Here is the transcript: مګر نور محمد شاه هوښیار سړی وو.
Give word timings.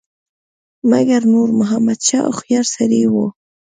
مګر 0.89 1.21
نور 1.33 1.49
محمد 1.59 1.99
شاه 2.07 2.23
هوښیار 2.27 2.65
سړی 2.75 3.03
وو. 3.11 3.25